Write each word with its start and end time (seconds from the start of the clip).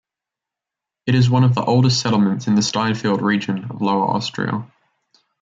It 1.05 1.13
is 1.13 1.29
one 1.29 1.43
of 1.43 1.53
the 1.53 1.63
oldest 1.63 2.01
settlements 2.01 2.47
in 2.47 2.55
the 2.55 2.63
Steinfeld 2.63 3.21
region 3.21 3.65
of 3.65 3.83
Lower 3.83 4.03
Austria. 4.03 4.65